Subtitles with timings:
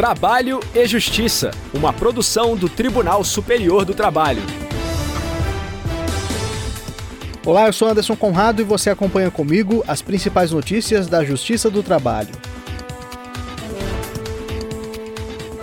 [0.00, 4.40] Trabalho e Justiça, uma produção do Tribunal Superior do Trabalho.
[7.44, 11.82] Olá, eu sou Anderson Conrado e você acompanha comigo as principais notícias da Justiça do
[11.82, 12.30] Trabalho.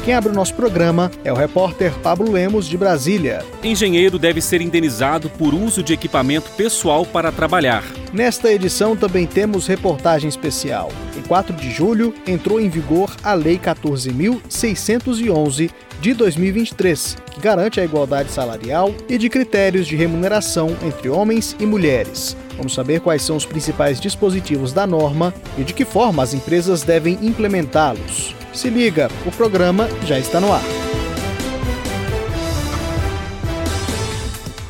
[0.05, 3.43] Quem abre o nosso programa é o repórter Pablo Lemos, de Brasília.
[3.63, 7.83] Engenheiro deve ser indenizado por uso de equipamento pessoal para trabalhar.
[8.13, 10.91] Nesta edição também temos reportagem especial.
[11.27, 15.69] Em 4 de julho, entrou em vigor a Lei 14.611
[15.99, 21.65] de 2023, que garante a igualdade salarial e de critérios de remuneração entre homens e
[21.65, 22.37] mulheres.
[22.55, 26.83] Vamos saber quais são os principais dispositivos da norma e de que forma as empresas
[26.83, 28.33] devem implementá-los.
[28.53, 30.63] Se liga, o programa já está no ar.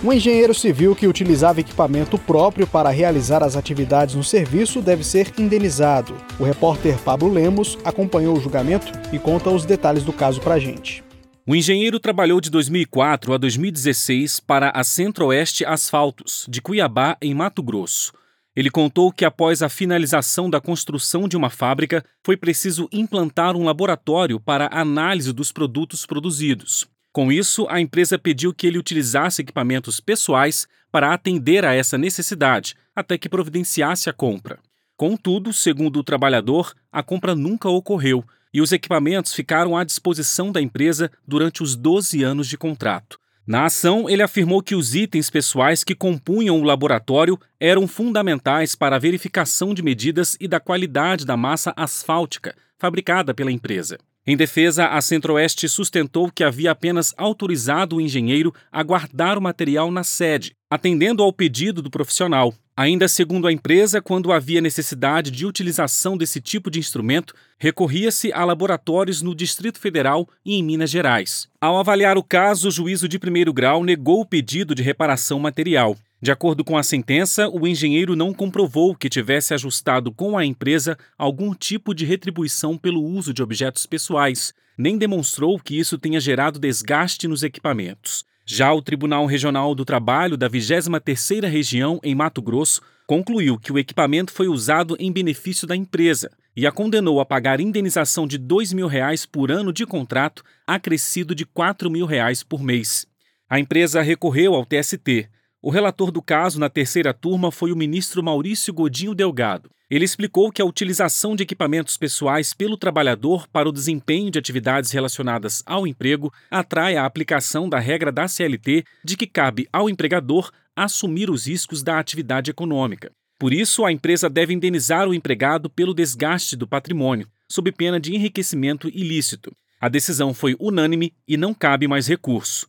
[0.08, 5.34] Um engenheiro civil que utilizava equipamento próprio para realizar as atividades no serviço deve ser
[5.38, 6.16] indenizado.
[6.40, 10.60] O repórter Pablo Lemos acompanhou o julgamento e conta os detalhes do caso para a
[10.60, 11.04] gente.
[11.46, 17.62] O engenheiro trabalhou de 2004 a 2016 para a Centro-Oeste Asfaltos, de Cuiabá, em Mato
[17.62, 18.14] Grosso.
[18.56, 23.66] Ele contou que após a finalização da construção de uma fábrica, foi preciso implantar um
[23.66, 26.88] laboratório para análise dos produtos produzidos.
[27.18, 32.76] Com isso, a empresa pediu que ele utilizasse equipamentos pessoais para atender a essa necessidade,
[32.96, 34.60] até que providenciasse a compra.
[34.96, 40.62] Contudo, segundo o trabalhador, a compra nunca ocorreu e os equipamentos ficaram à disposição da
[40.62, 43.18] empresa durante os 12 anos de contrato.
[43.48, 48.96] Na ação, ele afirmou que os itens pessoais que compunham o laboratório eram fundamentais para
[48.96, 53.98] a verificação de medidas e da qualidade da massa asfáltica fabricada pela empresa.
[54.30, 59.90] Em defesa, a Centro-Oeste sustentou que havia apenas autorizado o engenheiro a guardar o material
[59.90, 62.54] na sede, atendendo ao pedido do profissional.
[62.76, 68.44] Ainda segundo a empresa, quando havia necessidade de utilização desse tipo de instrumento, recorria-se a
[68.44, 71.48] laboratórios no Distrito Federal e em Minas Gerais.
[71.62, 75.98] Ao avaliar o caso, o juízo de primeiro grau negou o pedido de reparação material.
[76.20, 80.98] De acordo com a sentença, o engenheiro não comprovou que tivesse ajustado com a empresa
[81.16, 86.60] algum tipo de retribuição pelo uso de objetos pessoais, nem demonstrou que isso tenha gerado
[86.60, 88.26] desgaste nos equipamentos.
[88.46, 93.78] Já o Tribunal Regional do Trabalho da 23ª Região em Mato Grosso concluiu que o
[93.78, 98.74] equipamento foi usado em benefício da empresa e a condenou a pagar indenização de 2
[98.74, 103.06] mil reais por ano de contrato, acrescido de 4 mil reais por mês.
[103.50, 105.30] A empresa recorreu ao TST,
[105.68, 109.70] o relator do caso na terceira turma foi o ministro Maurício Godinho Delgado.
[109.90, 114.92] Ele explicou que a utilização de equipamentos pessoais pelo trabalhador para o desempenho de atividades
[114.92, 120.52] relacionadas ao emprego atrai a aplicação da regra da CLT de que cabe ao empregador
[120.74, 123.12] assumir os riscos da atividade econômica.
[123.38, 128.16] Por isso, a empresa deve indenizar o empregado pelo desgaste do patrimônio, sob pena de
[128.16, 129.52] enriquecimento ilícito.
[129.82, 132.66] A decisão foi unânime e não cabe mais recurso.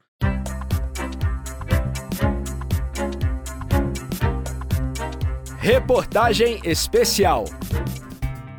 [5.69, 7.45] Reportagem especial.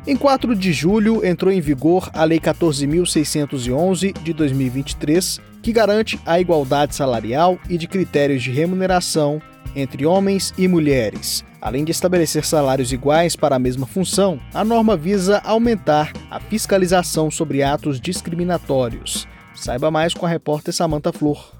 [0.06, 6.38] Em 4 de julho entrou em vigor a Lei 14.611 de 2023, que garante a
[6.38, 9.42] igualdade salarial e de critérios de remuneração
[9.74, 11.44] entre homens e mulheres.
[11.60, 17.28] Além de estabelecer salários iguais para a mesma função, a norma visa aumentar a fiscalização
[17.28, 19.26] sobre atos discriminatórios.
[19.52, 21.59] Saiba mais com a repórter Samanta Flor.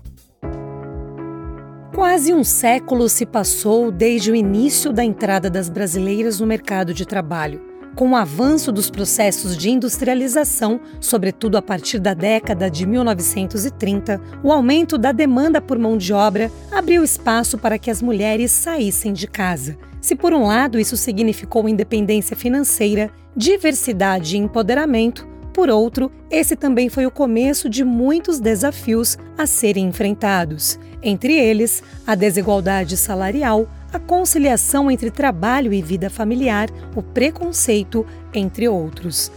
[2.01, 7.05] Quase um século se passou desde o início da entrada das brasileiras no mercado de
[7.05, 7.61] trabalho.
[7.95, 14.51] Com o avanço dos processos de industrialização, sobretudo a partir da década de 1930, o
[14.51, 19.27] aumento da demanda por mão de obra abriu espaço para que as mulheres saíssem de
[19.27, 19.77] casa.
[20.01, 26.89] Se, por um lado, isso significou independência financeira, diversidade e empoderamento, por outro, esse também
[26.89, 33.99] foi o começo de muitos desafios a serem enfrentados, entre eles a desigualdade salarial, a
[33.99, 39.31] conciliação entre trabalho e vida familiar, o preconceito, entre outros.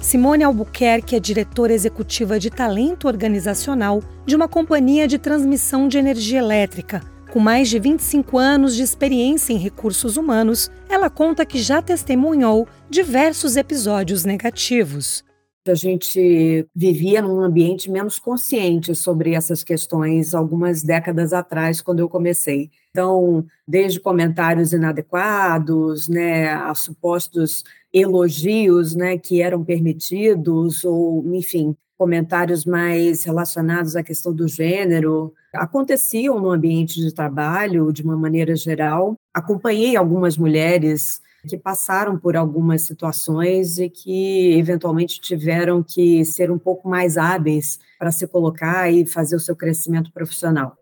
[0.00, 6.38] Simone Albuquerque é diretora executiva de talento organizacional de uma companhia de transmissão de energia
[6.38, 7.02] elétrica.
[7.30, 12.66] Com mais de 25 anos de experiência em recursos humanos, ela conta que já testemunhou
[12.88, 15.22] diversos episódios negativos
[15.70, 22.08] a gente vivia num ambiente menos consciente sobre essas questões algumas décadas atrás, quando eu
[22.08, 22.70] comecei.
[22.90, 32.64] Então, desde comentários inadequados, né, a supostos elogios, né, que eram permitidos, ou, enfim, comentários
[32.64, 39.16] mais relacionados à questão do gênero, aconteciam no ambiente de trabalho de uma maneira geral.
[39.34, 46.58] Acompanhei algumas mulheres que passaram por algumas situações e que eventualmente tiveram que ser um
[46.58, 50.79] pouco mais hábeis para se colocar e fazer o seu crescimento profissional.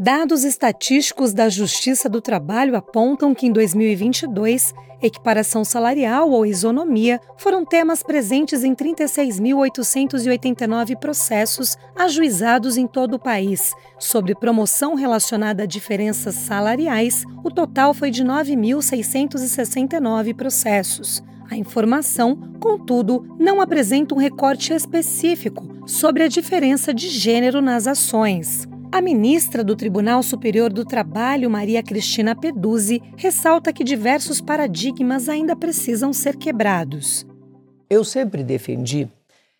[0.00, 4.72] Dados estatísticos da Justiça do Trabalho apontam que em 2022,
[5.02, 13.74] equiparação salarial ou isonomia foram temas presentes em 36.889 processos ajuizados em todo o país.
[13.98, 21.24] Sobre promoção relacionada a diferenças salariais, o total foi de 9.669 processos.
[21.50, 28.68] A informação, contudo, não apresenta um recorte específico sobre a diferença de gênero nas ações.
[28.90, 35.54] A ministra do Tribunal Superior do Trabalho, Maria Cristina Peduzzi, ressalta que diversos paradigmas ainda
[35.54, 37.26] precisam ser quebrados.
[37.90, 39.06] Eu sempre defendi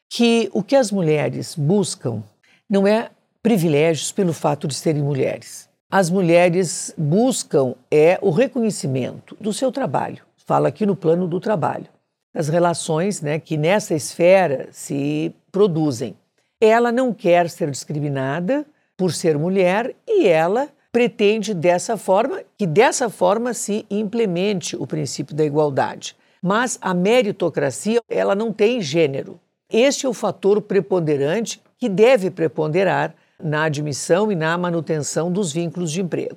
[0.08, 2.22] que o que as mulheres buscam
[2.68, 3.10] não é
[3.42, 5.68] privilégios pelo fato de serem mulheres.
[5.90, 10.22] As mulheres buscam é o reconhecimento do seu trabalho.
[10.46, 11.86] Fala aqui no plano do trabalho.
[12.34, 16.16] As relações né, que nessa esfera se produzem.
[16.58, 18.66] Ela não quer ser discriminada,
[18.98, 25.36] por ser mulher e ela pretende dessa forma que dessa forma se implemente o princípio
[25.36, 26.16] da igualdade.
[26.42, 29.38] Mas a meritocracia, ela não tem gênero.
[29.70, 35.92] Este é o fator preponderante que deve preponderar na admissão e na manutenção dos vínculos
[35.92, 36.36] de emprego.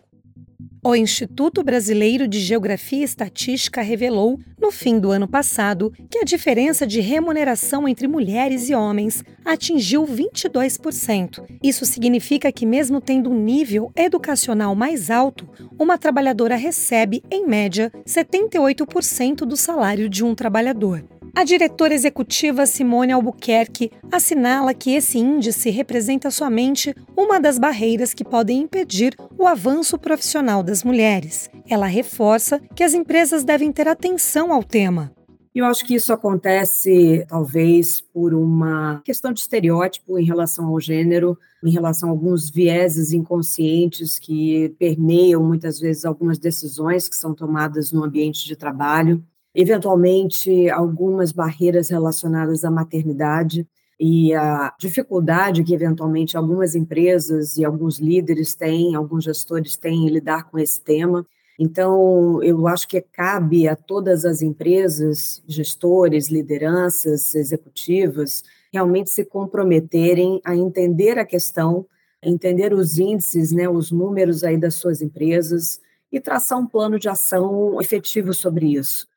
[0.84, 6.24] O Instituto Brasileiro de Geografia e Estatística revelou, no fim do ano passado, que a
[6.24, 11.46] diferença de remuneração entre mulheres e homens atingiu 22%.
[11.62, 15.48] Isso significa que, mesmo tendo um nível educacional mais alto,
[15.78, 21.04] uma trabalhadora recebe, em média, 78% do salário de um trabalhador.
[21.34, 28.26] A diretora executiva Simone Albuquerque assinala que esse índice representa somente uma das barreiras que
[28.26, 31.50] podem impedir o avanço profissional das mulheres.
[31.70, 35.14] Ela reforça que as empresas devem ter atenção ao tema.
[35.56, 41.38] Eu acho que isso acontece, talvez, por uma questão de estereótipo em relação ao gênero,
[41.64, 47.92] em relação a alguns vieses inconscientes que permeiam muitas vezes algumas decisões que são tomadas
[47.92, 53.68] no ambiente de trabalho eventualmente algumas barreiras relacionadas à maternidade
[54.00, 60.10] e a dificuldade que eventualmente algumas empresas e alguns líderes têm, alguns gestores têm em
[60.10, 61.26] lidar com esse tema.
[61.60, 68.44] Então, eu acho que cabe a todas as empresas, gestores, lideranças, executivas,
[68.74, 71.86] realmente se comprometerem a entender a questão,
[72.24, 75.80] entender os índices, né, os números aí das suas empresas
[76.12, 79.11] e traçar um plano de ação efetivo sobre isso.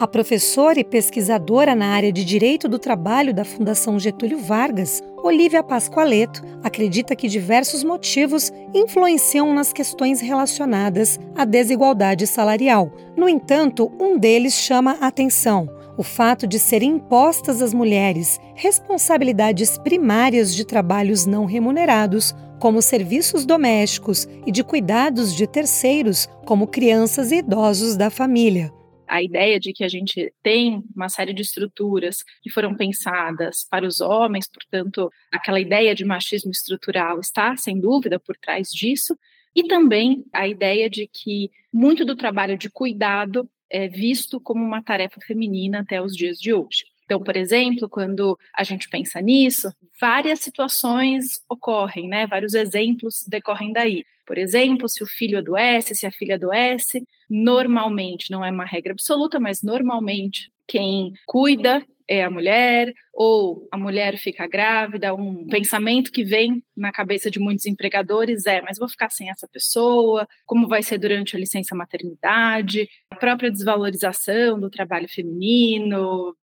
[0.00, 5.60] A professora e pesquisadora na área de Direito do Trabalho da Fundação Getúlio Vargas, Olivia
[5.60, 12.92] Pascoaleto, acredita que diversos motivos influenciam nas questões relacionadas à desigualdade salarial.
[13.16, 19.78] No entanto, um deles chama a atenção: o fato de serem impostas às mulheres responsabilidades
[19.78, 27.32] primárias de trabalhos não remunerados, como serviços domésticos e de cuidados de terceiros, como crianças
[27.32, 28.77] e idosos da família
[29.08, 33.86] a ideia de que a gente tem uma série de estruturas que foram pensadas para
[33.86, 39.16] os homens, portanto, aquela ideia de machismo estrutural está, sem dúvida, por trás disso,
[39.54, 44.82] e também a ideia de que muito do trabalho de cuidado é visto como uma
[44.82, 46.84] tarefa feminina até os dias de hoje.
[47.04, 52.26] Então, por exemplo, quando a gente pensa nisso, várias situações ocorrem, né?
[52.26, 54.04] Vários exemplos decorrem daí.
[54.28, 58.92] Por exemplo, se o filho adoece, se a filha adoece, normalmente, não é uma regra
[58.92, 66.12] absoluta, mas normalmente quem cuida é a mulher, ou a mulher fica grávida, um pensamento
[66.12, 70.68] que vem na cabeça de muitos empregadores é: mas vou ficar sem essa pessoa, como
[70.68, 76.36] vai ser durante a licença maternidade, a própria desvalorização do trabalho feminino.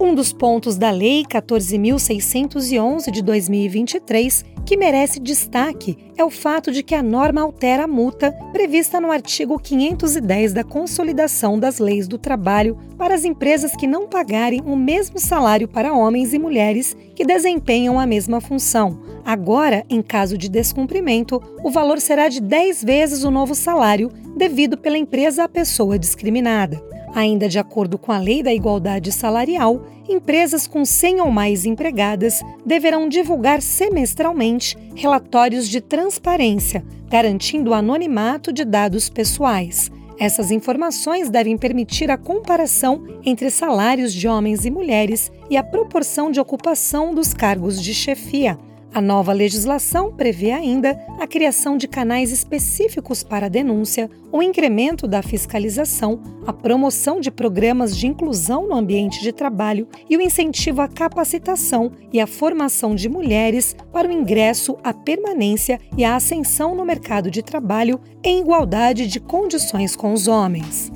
[0.00, 6.82] Um dos pontos da Lei 14.611 de 2023 que merece destaque é o fato de
[6.82, 12.16] que a norma altera a multa prevista no artigo 510 da Consolidação das Leis do
[12.16, 17.26] Trabalho para as empresas que não pagarem o mesmo salário para homens e mulheres que
[17.26, 19.02] desempenham a mesma função.
[19.24, 24.78] Agora, em caso de descumprimento, o valor será de 10 vezes o novo salário devido
[24.78, 26.82] pela empresa à pessoa discriminada.
[27.14, 32.42] Ainda de acordo com a Lei da Igualdade Salarial, empresas com 100 ou mais empregadas
[32.66, 39.92] deverão divulgar semestralmente relatórios de transparência, garantindo o anonimato de dados pessoais.
[40.18, 46.30] Essas informações devem permitir a comparação entre salários de homens e mulheres e a proporção
[46.30, 48.58] de ocupação dos cargos de chefia.
[48.94, 55.20] A nova legislação prevê ainda a criação de canais específicos para denúncia, o incremento da
[55.20, 60.86] fiscalização, a promoção de programas de inclusão no ambiente de trabalho e o incentivo à
[60.86, 66.84] capacitação e à formação de mulheres para o ingresso, a permanência e a ascensão no
[66.84, 70.92] mercado de trabalho em igualdade de condições com os homens.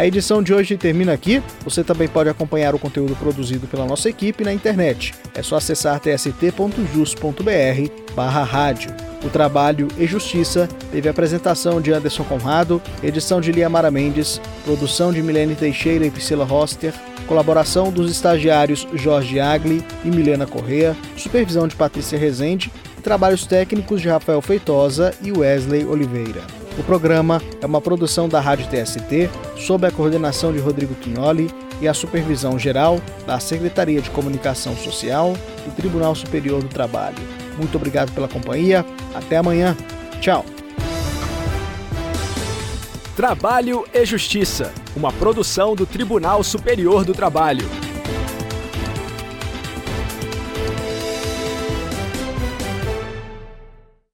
[0.00, 1.42] A edição de hoje termina aqui.
[1.62, 5.12] Você também pode acompanhar o conteúdo produzido pela nossa equipe na internet.
[5.34, 8.96] É só acessar tst.jus.br/rádio.
[9.22, 15.22] O trabalho e Justiça teve apresentação de Anderson Conrado, edição de Liamara Mendes, produção de
[15.22, 16.94] Milene Teixeira e Priscila Roster,
[17.26, 24.00] colaboração dos estagiários Jorge Agli e Milena Correa, supervisão de Patrícia Rezende e trabalhos técnicos
[24.00, 26.59] de Rafael Feitosa e Wesley Oliveira.
[26.78, 31.50] O programa é uma produção da Rádio TST, sob a coordenação de Rodrigo Quignoli
[31.80, 35.34] e a supervisão geral da Secretaria de Comunicação Social
[35.64, 37.18] do Tribunal Superior do Trabalho.
[37.56, 38.84] Muito obrigado pela companhia.
[39.14, 39.76] Até amanhã.
[40.20, 40.44] Tchau.
[43.16, 47.68] Trabalho e Justiça, uma produção do Tribunal Superior do Trabalho.